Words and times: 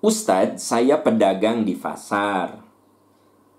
Ustadz, 0.00 0.64
saya 0.64 1.04
pedagang 1.04 1.68
di 1.68 1.76
pasar. 1.76 2.56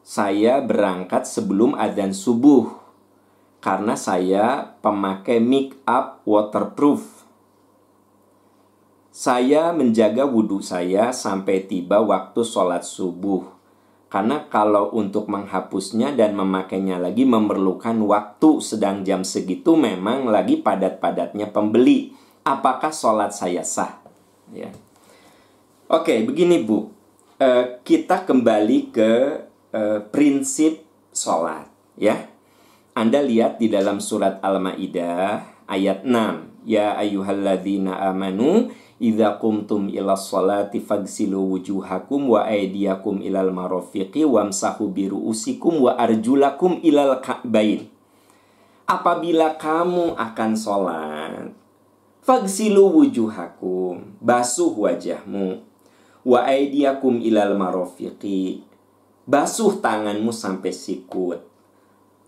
Saya 0.01 0.57
berangkat 0.57 1.29
sebelum 1.29 1.78
adzan 1.78 2.17
subuh 2.17 2.81
karena 3.62 3.94
saya 3.94 4.74
pemakai 4.81 5.38
make 5.38 5.78
up 5.85 6.25
waterproof. 6.25 7.29
Saya 9.13 9.69
menjaga 9.69 10.25
wudhu 10.25 10.65
saya 10.65 11.13
sampai 11.13 11.69
tiba 11.69 12.01
waktu 12.01 12.42
sholat 12.42 12.89
subuh. 12.89 13.46
Karena 14.10 14.49
kalau 14.49 14.89
untuk 14.97 15.29
menghapusnya 15.29 16.17
dan 16.17 16.34
memakainya 16.34 16.98
lagi 16.98 17.21
memerlukan 17.21 18.02
waktu 18.02 18.66
sedang 18.66 19.05
jam 19.05 19.21
segitu 19.21 19.77
memang 19.77 20.25
lagi 20.25 20.58
padat-padatnya 20.58 21.53
pembeli. 21.53 22.17
Apakah 22.41 22.89
sholat 22.89 23.30
saya 23.30 23.61
sah? 23.61 24.02
Ya. 24.49 24.73
Oke, 25.91 26.23
begini 26.23 26.63
Bu. 26.63 26.88
Uh, 27.36 27.84
kita 27.84 28.23
kembali 28.23 28.95
ke 28.95 29.12
uh, 29.76 30.00
prinsip 30.08 30.88
sholat. 31.12 31.67
Ya, 32.00 32.31
anda 32.95 33.20
lihat 33.20 33.59
di 33.59 33.67
dalam 33.67 34.00
surat 34.00 34.40
Al-Maidah 34.40 35.44
ayat 35.67 36.08
6. 36.08 36.64
Ya 36.64 36.95
ayyuhalladzina 36.95 38.08
amanu 38.08 38.72
idza 39.04 39.36
qumtum 39.36 39.91
ila 39.91 40.16
sholati 40.16 40.80
fagsilu 40.80 41.59
wujuhakum 41.59 42.39
wa 42.39 42.48
aydiyakum 42.48 43.20
ilal 43.20 43.52
marafiqi 43.52 44.23
wamsahu 44.23 44.95
biruusikum 44.95 45.92
wa 45.92 46.00
arjulakum 46.00 46.80
ilal 46.88 47.20
ka'bain. 47.20 47.92
Apabila 48.88 49.59
kamu 49.59 50.16
akan 50.16 50.52
sholat, 50.55 51.52
fagsilu 52.23 52.95
wujuhakum, 52.95 54.16
basuh 54.23 54.72
wajahmu, 54.72 55.67
wa 56.22 56.45
aydiyakum 56.45 57.22
ilal 57.22 57.58
marafiqi, 57.58 58.61
basuh 59.25 59.81
tanganmu 59.81 60.30
sampai 60.30 60.72
sikut. 60.73 61.39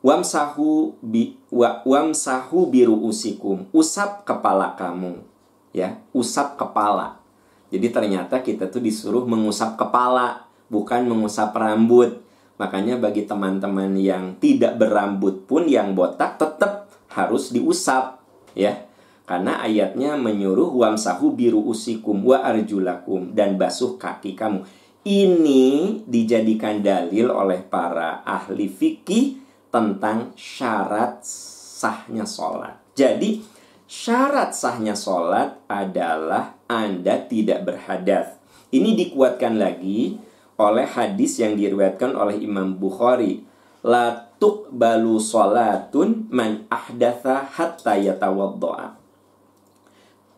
Wamsahu 0.04 1.00
bi 1.00 1.40
wa, 1.48 1.80
wamsahu 1.88 2.68
biruusikum 2.68 3.72
usap 3.72 4.28
kepala 4.28 4.76
kamu. 4.76 5.24
Ya 5.72 6.04
usap 6.12 6.60
kepala. 6.60 7.24
Jadi 7.72 7.88
ternyata 7.90 8.44
kita 8.44 8.68
tuh 8.68 8.84
disuruh 8.84 9.24
mengusap 9.24 9.80
kepala 9.80 10.46
bukan 10.68 11.08
mengusap 11.08 11.56
rambut. 11.56 12.20
Makanya 12.60 13.00
bagi 13.00 13.26
teman-teman 13.26 13.96
yang 13.98 14.38
tidak 14.38 14.78
berambut 14.78 15.48
pun 15.48 15.66
yang 15.72 15.96
botak 15.96 16.36
tetap 16.36 16.92
harus 17.10 17.50
diusap. 17.56 18.20
Ya 18.54 18.86
karena 19.24 19.64
ayatnya 19.64 20.20
menyuruh 20.20 20.72
wamsahu 20.76 21.32
biru 21.36 21.64
usikum 21.64 22.28
wa 22.28 22.44
arjulakum 22.44 23.32
dan 23.32 23.56
basuh 23.56 23.96
kaki 23.96 24.36
kamu 24.36 24.68
ini 25.04 26.00
dijadikan 26.08 26.80
dalil 26.80 27.28
oleh 27.28 27.60
para 27.60 28.24
ahli 28.24 28.72
fikih 28.72 29.44
tentang 29.68 30.32
syarat 30.40 31.20
sahnya 31.28 32.24
sholat. 32.24 32.80
Jadi, 32.96 33.44
syarat 33.84 34.56
sahnya 34.56 34.96
sholat 34.96 35.60
adalah 35.68 36.56
Anda 36.72 37.20
tidak 37.28 37.68
berhadas. 37.68 38.40
Ini 38.72 38.96
dikuatkan 38.96 39.60
lagi 39.60 40.16
oleh 40.56 40.88
hadis 40.88 41.36
yang 41.44 41.60
diriwayatkan 41.60 42.16
oleh 42.16 42.40
Imam 42.40 42.80
Bukhari. 42.80 43.44
La 43.84 44.32
balu 44.72 45.20
sholatun 45.20 46.32
man 46.32 46.64
ahdatha 46.72 47.48
hatta 47.48 48.00
yatawaddo'a. 48.00 49.03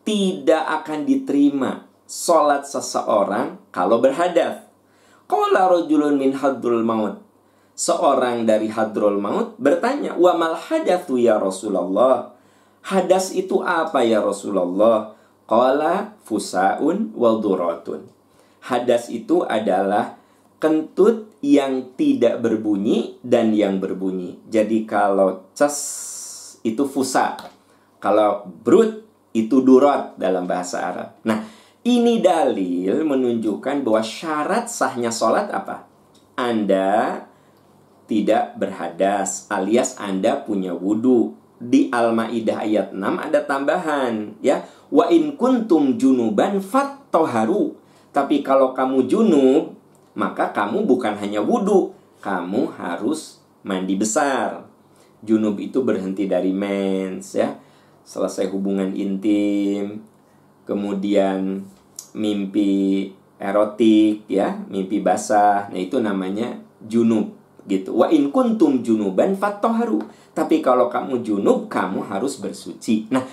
Tidak 0.06 0.64
akan 0.82 1.02
diterima 1.02 1.82
sholat 2.06 2.62
seseorang 2.62 3.58
kalau 3.74 3.98
berhadas. 3.98 4.62
Qala 5.26 5.66
rajulun 5.66 6.14
min 6.14 6.30
hadrul 6.38 6.86
maut 6.86 7.26
seorang 7.76 8.48
dari 8.48 8.72
hadrul 8.72 9.20
maut 9.20 9.54
bertanya, 9.60 10.16
"Wa 10.16 10.34
mal 10.34 10.56
hadatsu 10.56 11.20
ya 11.20 11.36
Rasulullah?" 11.36 12.32
Hadas 12.86 13.34
itu 13.36 13.60
apa 13.60 14.02
ya 14.02 14.24
Rasulullah? 14.24 15.12
Qala 15.46 16.16
fusaun 16.22 17.12
wal 17.14 17.42
duratun. 17.42 18.06
Hadas 18.62 19.10
itu 19.12 19.42
adalah 19.42 20.18
kentut 20.62 21.30
yang 21.42 21.94
tidak 21.98 22.42
berbunyi 22.42 23.18
dan 23.26 23.54
yang 23.54 23.82
berbunyi. 23.82 24.38
Jadi 24.46 24.86
kalau 24.86 25.50
ces 25.54 26.58
itu 26.62 26.86
fusa. 26.86 27.34
Kalau 27.98 28.46
brut 28.46 29.05
itu 29.36 29.60
durot 29.60 30.16
dalam 30.16 30.48
bahasa 30.48 30.80
Arab. 30.80 31.08
Nah, 31.28 31.44
ini 31.84 32.24
dalil 32.24 33.04
menunjukkan 33.04 33.84
bahwa 33.84 34.00
syarat 34.00 34.72
sahnya 34.72 35.12
sholat 35.12 35.52
apa? 35.52 35.84
Anda 36.40 37.28
tidak 38.08 38.56
berhadas 38.56 39.44
alias 39.52 40.00
Anda 40.00 40.40
punya 40.40 40.72
wudhu. 40.72 41.36
Di 41.56 41.88
Al-Maidah 41.88 42.68
ayat 42.68 42.88
6 42.92 43.00
ada 43.00 43.40
tambahan 43.44 44.36
ya. 44.44 44.64
Wa 44.92 45.08
in 45.12 45.36
kuntum 45.40 45.96
junuban 45.96 46.60
fattoharu. 46.60 47.76
Tapi 48.12 48.40
kalau 48.40 48.72
kamu 48.72 49.08
junub, 49.08 49.76
maka 50.16 50.52
kamu 50.52 50.88
bukan 50.88 51.16
hanya 51.20 51.44
wudhu, 51.44 51.92
kamu 52.24 52.72
harus 52.76 53.44
mandi 53.60 53.96
besar. 53.96 54.64
Junub 55.20 55.60
itu 55.60 55.84
berhenti 55.84 56.24
dari 56.24 56.52
mens 56.52 57.36
ya. 57.36 57.56
Selesai 58.06 58.46
hubungan 58.54 58.94
intim, 58.94 60.06
kemudian 60.62 61.66
mimpi 62.14 63.10
erotik 63.42 64.24
ya, 64.30 64.62
mimpi 64.70 65.02
basah. 65.02 65.66
Nah, 65.68 65.80
itu 65.82 65.98
namanya 65.98 66.54
junub 66.86 67.34
gitu. 67.66 67.98
Wa 67.98 68.08
in 68.14 68.30
kuntum 68.30 68.80
junuban 68.80 69.34
fattoharu. 69.34 70.06
Tapi 70.32 70.62
kalau 70.62 70.86
kamu 70.86 71.26
junub, 71.26 71.66
kamu 71.66 72.06
harus 72.06 72.38
bersuci. 72.38 73.10
Nah, 73.10 73.26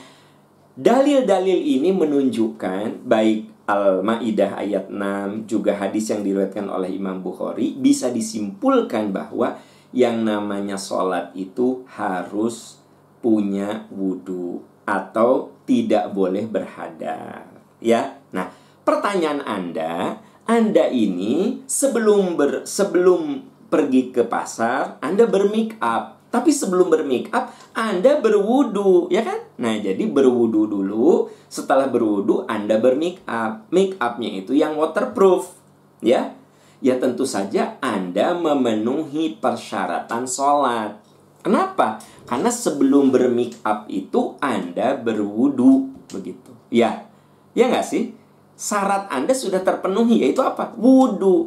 dalil-dalil 0.73 1.59
ini 1.61 1.93
menunjukkan 1.93 3.05
baik 3.05 3.53
Al-Maidah 3.63 4.59
ayat 4.59 4.91
6 4.91 5.47
juga 5.47 5.79
hadis 5.79 6.11
yang 6.11 6.19
diriwayatkan 6.19 6.67
oleh 6.67 6.91
Imam 6.91 7.23
Bukhari 7.23 7.71
bisa 7.79 8.11
disimpulkan 8.11 9.15
bahwa 9.15 9.55
yang 9.95 10.27
namanya 10.27 10.75
sholat 10.75 11.31
itu 11.31 11.87
harus 11.87 12.82
punya 13.23 13.87
wudhu 13.87 14.59
atau 14.83 15.55
tidak 15.63 16.11
boleh 16.11 16.43
berhadar 16.43 17.47
ya 17.79 18.19
nah 18.35 18.51
pertanyaan 18.83 19.39
anda 19.39 20.19
anda 20.43 20.91
ini 20.91 21.63
sebelum 21.63 22.35
ber, 22.35 22.67
sebelum 22.67 23.47
pergi 23.71 24.11
ke 24.11 24.21
pasar, 24.27 24.99
Anda 24.99 25.23
bermake 25.23 25.79
up. 25.79 26.21
Tapi 26.29 26.53
sebelum 26.53 26.93
bermake 26.93 27.33
up, 27.33 27.49
Anda 27.71 28.21
berwudu, 28.21 29.09
ya 29.09 29.25
kan? 29.25 29.39
Nah, 29.57 29.79
jadi 29.81 30.05
berwudu 30.05 30.69
dulu. 30.69 31.31
Setelah 31.49 31.89
berwudu, 31.89 32.45
Anda 32.45 32.77
bermake 32.77 33.25
up. 33.25 33.65
Make 33.73 33.97
upnya 33.97 34.29
itu 34.29 34.51
yang 34.53 34.75
waterproof, 34.75 35.57
ya. 36.05 36.35
Ya 36.83 36.99
tentu 36.99 37.23
saja 37.23 37.79
Anda 37.79 38.35
memenuhi 38.35 39.39
persyaratan 39.39 40.27
sholat. 40.27 40.99
Kenapa? 41.43 41.99
Karena 42.23 42.47
sebelum 42.47 43.11
bermake 43.11 43.59
up 43.67 43.83
itu 43.91 44.39
Anda 44.39 44.95
berwudu, 44.95 45.91
begitu. 46.07 46.55
Ya, 46.71 47.03
ya 47.51 47.67
nggak 47.67 47.83
sih? 47.83 48.15
Syarat 48.55 49.11
Anda 49.11 49.35
sudah 49.35 49.59
terpenuhi, 49.59 50.23
yaitu 50.23 50.39
apa? 50.39 50.71
Wudu. 50.79 51.43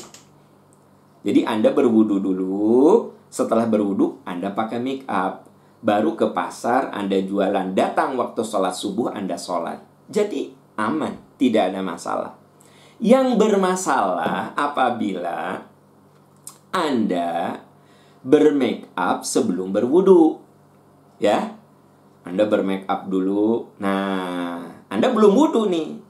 Jadi 1.24 1.48
Anda 1.48 1.72
berwudu 1.72 2.20
dulu, 2.20 3.10
setelah 3.32 3.64
berwudu 3.64 4.20
Anda 4.28 4.52
pakai 4.52 4.78
make 4.78 5.08
up. 5.08 5.48
Baru 5.80 6.12
ke 6.12 6.28
pasar 6.32 6.92
Anda 6.92 7.16
jualan, 7.20 7.72
datang 7.72 8.20
waktu 8.20 8.44
sholat 8.44 8.76
subuh 8.76 9.16
Anda 9.16 9.40
sholat. 9.40 9.80
Jadi 10.12 10.52
aman, 10.76 11.16
tidak 11.40 11.72
ada 11.72 11.80
masalah. 11.80 12.32
Yang 13.00 13.36
bermasalah 13.36 14.56
apabila 14.56 15.64
Anda 16.72 17.60
bermake 18.26 18.90
up 18.98 19.22
sebelum 19.22 19.70
berwudu. 19.70 20.42
Ya, 21.22 21.54
Anda 22.26 22.50
bermake 22.50 22.90
up 22.90 23.06
dulu. 23.06 23.70
Nah, 23.78 24.82
Anda 24.90 25.14
belum 25.14 25.32
wudu 25.38 25.70
nih. 25.70 26.02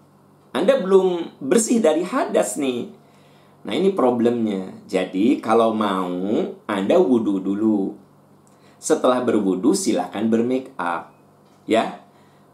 Anda 0.57 0.81
belum 0.81 1.37
bersih 1.45 1.85
dari 1.85 2.01
hadas 2.01 2.57
nih. 2.57 2.89
Nah 3.69 3.77
ini 3.77 3.93
problemnya. 3.93 4.73
Jadi 4.89 5.45
kalau 5.45 5.77
mau 5.77 6.57
Anda 6.65 6.97
wudhu 6.97 7.45
dulu. 7.45 7.93
Setelah 8.81 9.21
berwudhu 9.21 9.77
silahkan 9.77 10.25
bermake 10.25 10.73
up. 10.81 11.13
Ya. 11.69 12.01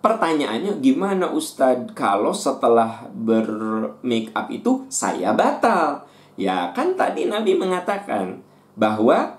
Pertanyaannya 0.03 0.83
gimana 0.83 1.31
Ustadz 1.31 1.95
kalau 1.95 2.35
setelah 2.35 3.07
bermake 3.15 4.35
up 4.35 4.51
itu 4.51 4.83
saya 4.91 5.31
batal? 5.31 6.03
Ya 6.35 6.75
kan 6.75 6.99
tadi 6.99 7.31
Nabi 7.31 7.55
mengatakan 7.55 8.43
bahwa 8.75 9.39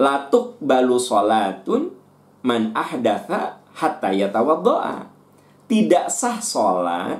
latuk 0.00 0.58
balu 0.58 0.98
sholatun 0.98 1.94
man 2.42 2.74
ahdatha 2.74 3.62
hatta 3.74 4.10
yatawaddo'a. 4.14 5.10
Tidak 5.64 6.06
sah 6.12 6.38
sholat 6.38 7.18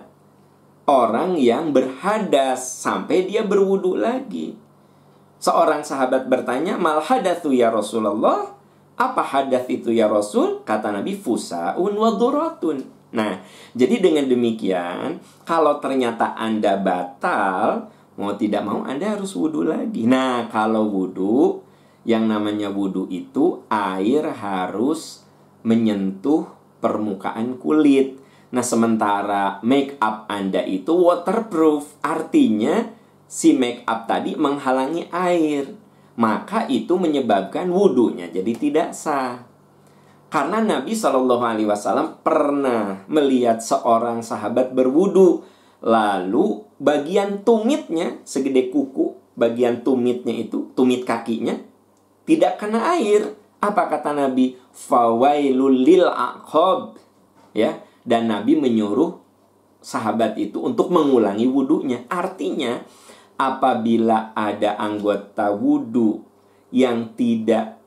orang 0.84 1.40
yang 1.40 1.72
berhadas 1.72 2.60
sampai 2.60 3.24
dia 3.24 3.40
berwudu 3.42 3.96
lagi. 3.96 4.52
Seorang 5.40 5.84
sahabat 5.84 6.28
bertanya, 6.28 6.76
"Mal 6.76 7.00
hadatsu 7.00 7.52
ya 7.52 7.72
Rasulullah?" 7.72 8.52
Apa 8.94 9.26
hadas 9.26 9.66
itu 9.66 9.90
ya 9.90 10.06
Rasul? 10.06 10.62
Kata 10.62 10.94
Nabi, 10.94 11.18
"Fusaun 11.18 11.92
wa 11.98 12.14
duratun." 12.14 12.86
Nah, 13.10 13.42
jadi 13.74 13.98
dengan 13.98 14.30
demikian, 14.30 15.18
kalau 15.42 15.82
ternyata 15.82 16.34
Anda 16.38 16.78
batal, 16.78 17.90
mau 18.14 18.38
tidak 18.38 18.62
mau 18.62 18.86
Anda 18.86 19.18
harus 19.18 19.34
wudhu 19.34 19.66
lagi. 19.66 20.06
Nah, 20.06 20.46
kalau 20.46 20.86
wudhu, 20.86 21.63
yang 22.04 22.28
namanya 22.28 22.68
wudhu 22.68 23.08
itu 23.08 23.64
air 23.72 24.28
harus 24.36 25.24
menyentuh 25.64 26.52
permukaan 26.84 27.56
kulit. 27.56 28.20
Nah, 28.52 28.62
sementara 28.62 29.58
make 29.64 29.96
up 29.98 30.28
Anda 30.28 30.62
itu 30.62 30.92
waterproof, 30.94 31.98
artinya 32.04 32.92
si 33.26 33.56
make 33.56 33.82
up 33.88 34.04
tadi 34.06 34.36
menghalangi 34.36 35.08
air. 35.10 35.74
Maka 36.14 36.70
itu 36.70 36.94
menyebabkan 36.94 37.66
wudhunya 37.72 38.30
jadi 38.30 38.52
tidak 38.54 38.88
sah. 38.94 39.42
Karena 40.30 40.62
Nabi 40.62 40.94
Shallallahu 40.94 41.42
Alaihi 41.42 41.66
Wasallam 41.66 42.22
pernah 42.22 43.02
melihat 43.10 43.58
seorang 43.58 44.22
sahabat 44.22 44.70
berwudhu, 44.76 45.42
lalu 45.82 46.62
bagian 46.78 47.42
tumitnya 47.42 48.22
segede 48.22 48.70
kuku, 48.70 49.18
bagian 49.34 49.82
tumitnya 49.82 50.34
itu, 50.34 50.70
tumit 50.78 51.02
kakinya 51.02 51.58
tidak 52.24 52.60
kena 52.60 52.96
air. 52.96 53.36
Apa 53.60 53.88
kata 53.88 54.12
Nabi? 54.12 54.56
Fawailul 54.72 55.76
lil 55.84 56.04
aqab. 56.04 57.00
Ya, 57.54 57.80
dan 58.02 58.28
Nabi 58.28 58.58
menyuruh 58.58 59.16
sahabat 59.78 60.36
itu 60.40 60.60
untuk 60.60 60.90
mengulangi 60.90 61.46
wudhunya. 61.46 62.10
Artinya, 62.10 62.82
apabila 63.38 64.34
ada 64.34 64.76
anggota 64.76 65.54
wudhu 65.54 66.24
yang 66.74 67.14
tidak 67.14 67.78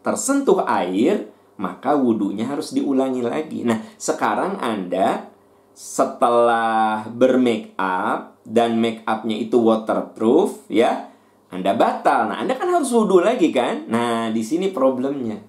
tersentuh 0.00 0.62
air, 0.64 1.28
maka 1.58 1.92
wudhunya 1.98 2.48
harus 2.48 2.72
diulangi 2.72 3.20
lagi. 3.20 3.66
Nah, 3.66 3.82
sekarang 4.00 4.62
Anda 4.62 5.28
setelah 5.76 7.04
bermake 7.10 7.76
up 7.76 8.40
dan 8.46 8.80
make 8.80 9.04
upnya 9.04 9.36
itu 9.36 9.60
waterproof, 9.60 10.64
ya, 10.72 11.09
Anda 11.50 11.74
batal. 11.74 12.30
Nah, 12.30 12.38
Anda 12.38 12.54
kan 12.54 12.70
harus 12.70 12.94
wudhu 12.94 13.18
lagi 13.18 13.50
kan? 13.50 13.90
Nah, 13.90 14.30
di 14.30 14.42
sini 14.46 14.70
problemnya. 14.70 15.42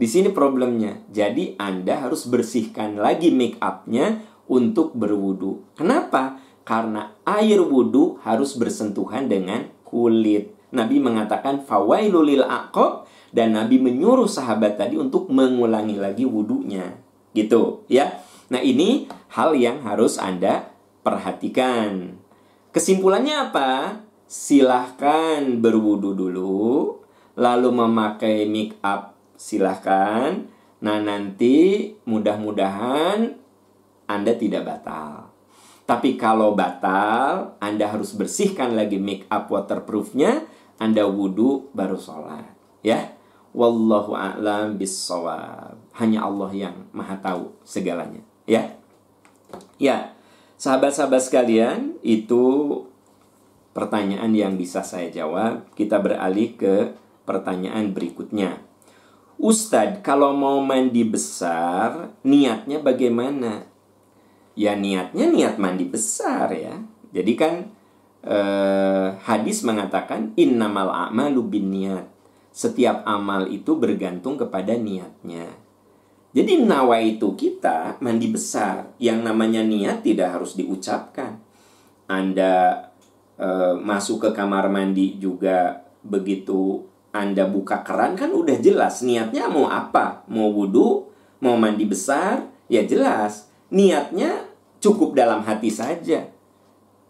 Di 0.00 0.08
sini 0.08 0.32
problemnya. 0.32 0.96
Jadi 1.12 1.60
Anda 1.60 2.00
harus 2.00 2.24
bersihkan 2.24 2.96
lagi 2.96 3.28
make 3.28 3.60
upnya 3.60 4.24
untuk 4.48 4.96
berwudu. 4.96 5.76
Kenapa? 5.76 6.40
Karena 6.64 7.12
air 7.28 7.60
wudu 7.60 8.16
harus 8.24 8.56
bersentuhan 8.56 9.28
dengan 9.28 9.68
kulit. 9.84 10.56
Nabi 10.72 11.04
mengatakan 11.04 11.68
fawailulil 11.68 12.46
aqab 12.46 13.04
dan 13.36 13.52
Nabi 13.54 13.76
menyuruh 13.76 14.26
sahabat 14.26 14.80
tadi 14.80 14.96
untuk 14.96 15.28
mengulangi 15.28 16.00
lagi 16.00 16.24
wudunya. 16.24 16.96
Gitu 17.36 17.84
ya. 17.92 18.24
Nah, 18.48 18.64
ini 18.64 19.04
hal 19.36 19.52
yang 19.52 19.84
harus 19.84 20.16
Anda 20.16 20.72
perhatikan. 21.04 22.16
Kesimpulannya 22.72 23.50
apa? 23.50 23.68
Silahkan 24.30 25.58
berwudu 25.58 26.14
dulu, 26.14 27.02
lalu 27.34 27.68
memakai 27.74 28.46
make 28.46 28.78
up 28.78 29.18
silahkan. 29.34 30.46
Nah 30.86 31.02
nanti 31.02 31.90
mudah-mudahan 32.06 33.34
Anda 34.06 34.32
tidak 34.38 34.70
batal. 34.70 35.34
Tapi 35.82 36.14
kalau 36.14 36.54
batal, 36.54 37.58
Anda 37.58 37.90
harus 37.90 38.14
bersihkan 38.14 38.78
lagi 38.78 39.02
make 39.02 39.26
up 39.26 39.50
waterproofnya. 39.50 40.46
Anda 40.78 41.10
wudhu 41.10 41.74
baru 41.74 41.98
sholat. 41.98 42.54
Ya, 42.86 43.18
Wallahu 43.50 44.14
a'lam 44.14 44.78
bisawab. 44.78 45.74
Hanya 45.98 46.22
Allah 46.22 46.50
yang 46.54 46.86
maha 46.94 47.18
tahu 47.18 47.50
segalanya. 47.66 48.22
Ya, 48.46 48.78
ya, 49.82 50.14
sahabat-sahabat 50.54 51.18
sekalian, 51.18 51.98
itu 52.06 52.86
pertanyaan 53.70 54.32
yang 54.34 54.54
bisa 54.58 54.82
saya 54.82 55.10
jawab. 55.10 55.68
Kita 55.74 56.02
beralih 56.02 56.58
ke 56.58 56.94
pertanyaan 57.24 57.94
berikutnya. 57.94 58.58
Ustadz, 59.40 60.04
kalau 60.04 60.36
mau 60.36 60.60
mandi 60.60 61.00
besar, 61.00 62.12
niatnya 62.26 62.84
bagaimana? 62.84 63.64
Ya 64.52 64.76
niatnya 64.76 65.32
niat 65.32 65.56
mandi 65.56 65.88
besar 65.88 66.52
ya. 66.52 66.76
Jadi 67.16 67.32
kan 67.40 67.54
eh, 68.20 69.08
hadis 69.24 69.64
mengatakan 69.64 70.36
innamal 70.36 70.92
a'malu 70.92 71.48
niat. 71.56 72.04
Setiap 72.52 73.06
amal 73.06 73.48
itu 73.48 73.78
bergantung 73.78 74.36
kepada 74.36 74.76
niatnya. 74.76 75.48
Jadi 76.36 76.62
nawa 76.62 77.00
itu 77.00 77.32
kita 77.32 77.96
mandi 78.04 78.28
besar. 78.28 78.92
Yang 79.00 79.18
namanya 79.24 79.64
niat 79.64 80.04
tidak 80.04 80.36
harus 80.36 80.54
diucapkan. 80.54 81.40
Anda 82.10 82.89
eh, 83.40 83.74
masuk 83.80 84.28
ke 84.28 84.30
kamar 84.36 84.68
mandi 84.68 85.16
juga 85.16 85.80
begitu 86.04 86.90
anda 87.10 87.42
buka 87.50 87.82
keran 87.82 88.14
kan 88.14 88.30
udah 88.30 88.62
jelas 88.62 89.02
niatnya 89.02 89.50
mau 89.50 89.66
apa? 89.66 90.22
Mau 90.30 90.54
wudhu, 90.54 91.10
mau 91.42 91.58
mandi 91.58 91.82
besar, 91.82 92.46
ya 92.70 92.86
jelas. 92.86 93.50
Niatnya 93.74 94.46
cukup 94.78 95.18
dalam 95.18 95.42
hati 95.42 95.74
saja. 95.74 96.30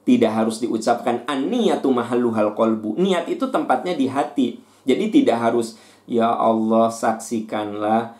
Tidak 0.00 0.32
harus 0.32 0.65
diucapkan 0.65 1.29
an-niyatu 1.29 1.93
mahalluhal 1.93 2.56
kolbu. 2.56 2.97
Niat 2.97 3.29
itu 3.29 3.44
tempatnya 3.53 3.93
di 3.93 4.09
hati. 4.09 4.65
Jadi 4.88 5.21
tidak 5.21 5.37
harus 5.37 5.77
ya 6.09 6.32
Allah 6.32 6.88
saksikanlah 6.88 8.17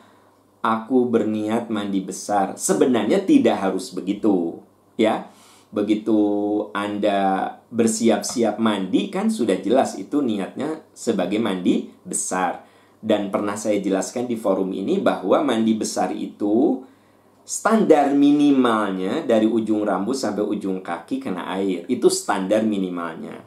aku 0.61 1.09
berniat 1.09 1.73
mandi 1.73 2.05
besar. 2.05 2.61
Sebenarnya 2.61 3.25
tidak 3.25 3.57
harus 3.57 3.89
begitu, 3.97 4.61
ya 5.01 5.33
begitu 5.73 6.21
Anda 6.77 7.57
bersiap-siap 7.71 8.59
mandi 8.59 9.09
kan 9.09 9.31
sudah 9.31 9.59
jelas 9.63 9.95
itu 9.95 10.19
niatnya 10.21 10.83
sebagai 10.91 11.39
mandi 11.39 11.89
besar. 12.03 12.67
Dan 13.01 13.33
pernah 13.33 13.57
saya 13.57 13.81
jelaskan 13.81 14.29
di 14.29 14.37
forum 14.37 14.77
ini 14.77 15.01
bahwa 15.01 15.41
mandi 15.41 15.73
besar 15.73 16.13
itu 16.13 16.85
standar 17.47 18.13
minimalnya 18.13 19.25
dari 19.25 19.49
ujung 19.49 19.87
rambut 19.87 20.13
sampai 20.13 20.45
ujung 20.45 20.85
kaki 20.85 21.17
kena 21.23 21.49
air. 21.57 21.89
Itu 21.89 22.13
standar 22.13 22.61
minimalnya. 22.67 23.41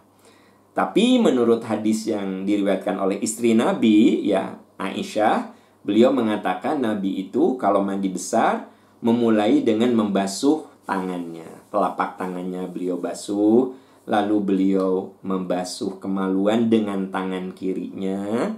Tapi 0.73 1.21
menurut 1.21 1.61
hadis 1.69 2.09
yang 2.09 2.49
diriwayatkan 2.49 2.97
oleh 2.97 3.21
istri 3.21 3.53
Nabi 3.53 4.25
ya 4.25 4.57
Aisyah, 4.81 5.53
beliau 5.85 6.09
mengatakan 6.09 6.81
Nabi 6.81 7.29
itu 7.29 7.53
kalau 7.61 7.85
mandi 7.85 8.09
besar 8.09 8.65
memulai 9.05 9.61
dengan 9.61 9.93
membasuh 9.93 10.65
tangannya 10.89 11.53
telapak 11.73 12.21
tangannya 12.21 12.69
beliau 12.69 13.01
basuh, 13.01 13.73
lalu 14.03 14.37
beliau 14.43 15.15
membasuh 15.23 15.99
kemaluan 15.99 16.67
dengan 16.67 17.07
tangan 17.07 17.55
kirinya, 17.55 18.51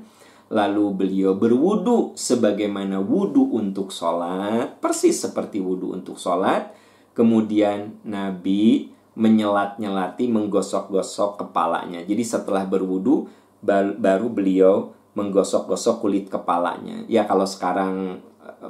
lalu 0.49 0.85
beliau 0.93 1.37
berwudu 1.37 2.17
sebagaimana 2.17 3.01
wudu 3.01 3.53
untuk 3.53 3.93
sholat, 3.93 4.81
persis 4.81 5.17
seperti 5.17 5.61
wudu 5.61 5.93
untuk 5.93 6.17
sholat. 6.17 6.73
Kemudian 7.15 8.01
Nabi 8.03 8.91
menyelat-nyelati, 9.15 10.27
menggosok-gosok 10.27 11.45
kepalanya. 11.45 12.03
Jadi 12.03 12.23
setelah 12.27 12.67
berwudu, 12.67 13.31
baru 13.63 14.27
beliau 14.27 14.91
menggosok-gosok 15.15 16.03
kulit 16.03 16.25
kepalanya. 16.27 17.07
Ya 17.07 17.23
kalau 17.23 17.47
sekarang 17.47 18.19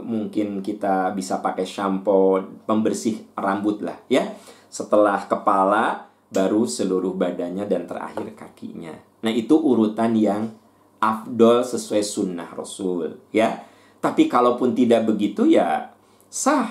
mungkin 0.05 0.61
kita 0.61 1.09
bisa 1.17 1.41
pakai 1.41 1.65
shampoo 1.65 2.37
pembersih 2.69 3.25
rambut 3.33 3.81
lah 3.81 3.97
ya. 4.05 4.37
Setelah 4.69 5.25
kepala 5.25 6.05
baru 6.35 6.67
seluruh 6.67 7.15
badannya 7.15 7.63
dan 7.63 7.87
terakhir 7.87 8.35
kakinya. 8.35 8.91
Nah, 9.23 9.31
itu 9.31 9.55
urutan 9.55 10.11
yang 10.19 10.51
afdol 10.99 11.63
sesuai 11.63 12.03
sunnah 12.03 12.49
Rasul 12.51 13.31
ya. 13.31 13.63
Tapi 14.03 14.29
kalaupun 14.29 14.77
tidak 14.77 15.07
begitu 15.09 15.49
ya 15.49 15.95
sah 16.29 16.69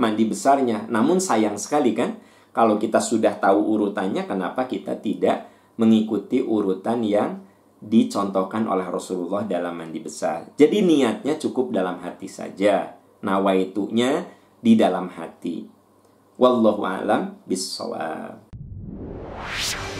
mandi 0.00 0.24
besarnya. 0.24 0.88
Namun 0.88 1.20
sayang 1.20 1.60
sekali 1.60 1.92
kan 1.92 2.18
kalau 2.56 2.76
kita 2.80 2.98
sudah 2.98 3.36
tahu 3.38 3.78
urutannya 3.78 4.24
kenapa 4.24 4.66
kita 4.66 4.98
tidak 4.98 5.52
mengikuti 5.80 6.42
urutan 6.42 7.00
yang 7.04 7.42
dicontohkan 7.82 8.70
oleh 8.70 8.86
Rasulullah 8.86 9.42
dalam 9.42 9.74
mandi 9.74 9.98
besar. 9.98 10.54
Jadi 10.54 10.84
niatnya 10.86 11.34
cukup 11.38 11.74
dalam 11.74 11.98
hati 11.98 12.30
saja. 12.30 12.94
Nawaitunya 13.22 14.26
di 14.62 14.78
dalam 14.78 15.10
hati. 15.10 15.66
Wallahu 16.38 16.82
a'lam 16.82 17.42
bissawab. 17.46 18.51
you. 19.58 19.91